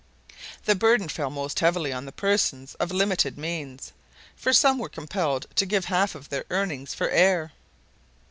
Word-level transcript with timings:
The 0.65 0.73
burden 0.73 1.09
fell 1.09 1.29
most 1.29 1.59
heavily 1.59 1.93
on 1.93 2.05
the 2.05 2.11
persons 2.11 2.73
of 2.79 2.91
limited 2.91 3.37
means, 3.37 3.93
for 4.35 4.51
some 4.51 4.79
were 4.79 4.89
compelled 4.89 5.45
to 5.55 5.63
give 5.67 5.85
half 5.85 6.15
of 6.15 6.29
their 6.29 6.45
earnings 6.49 6.95
for 6.95 7.09
air. 7.11 7.51